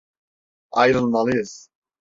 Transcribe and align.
Ayrılmalıyız. 0.71 1.69